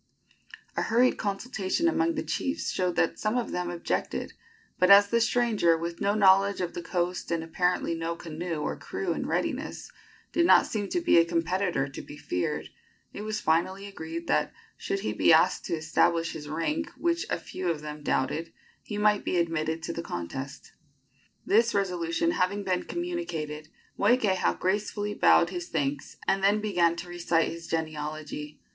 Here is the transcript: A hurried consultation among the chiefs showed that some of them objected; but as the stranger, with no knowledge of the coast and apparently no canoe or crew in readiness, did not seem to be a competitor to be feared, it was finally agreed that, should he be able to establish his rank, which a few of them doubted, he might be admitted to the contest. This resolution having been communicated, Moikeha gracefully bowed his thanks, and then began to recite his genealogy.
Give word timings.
A 0.75 0.81
hurried 0.81 1.17
consultation 1.19 1.87
among 1.87 2.15
the 2.15 2.23
chiefs 2.23 2.71
showed 2.71 2.95
that 2.95 3.19
some 3.19 3.37
of 3.37 3.51
them 3.51 3.69
objected; 3.69 4.33
but 4.79 4.89
as 4.89 5.09
the 5.09 5.21
stranger, 5.21 5.77
with 5.77 6.01
no 6.01 6.15
knowledge 6.15 6.59
of 6.59 6.73
the 6.73 6.81
coast 6.81 7.29
and 7.29 7.43
apparently 7.43 7.93
no 7.93 8.15
canoe 8.15 8.61
or 8.61 8.75
crew 8.75 9.13
in 9.13 9.27
readiness, 9.27 9.91
did 10.31 10.47
not 10.47 10.65
seem 10.65 10.89
to 10.89 11.01
be 11.01 11.19
a 11.19 11.23
competitor 11.23 11.87
to 11.87 12.01
be 12.01 12.17
feared, 12.17 12.69
it 13.13 13.21
was 13.21 13.39
finally 13.39 13.85
agreed 13.85 14.25
that, 14.25 14.51
should 14.75 15.01
he 15.01 15.13
be 15.13 15.31
able 15.31 15.45
to 15.65 15.75
establish 15.75 16.33
his 16.33 16.49
rank, 16.49 16.89
which 16.97 17.27
a 17.29 17.37
few 17.37 17.69
of 17.69 17.81
them 17.81 18.01
doubted, 18.01 18.51
he 18.81 18.97
might 18.97 19.23
be 19.23 19.37
admitted 19.37 19.83
to 19.83 19.93
the 19.93 20.01
contest. 20.01 20.71
This 21.45 21.75
resolution 21.75 22.31
having 22.31 22.63
been 22.63 22.85
communicated, 22.85 23.67
Moikeha 23.99 24.57
gracefully 24.57 25.13
bowed 25.13 25.51
his 25.51 25.69
thanks, 25.69 26.17
and 26.27 26.43
then 26.43 26.59
began 26.59 26.95
to 26.95 27.07
recite 27.07 27.49
his 27.49 27.67
genealogy. 27.67 28.59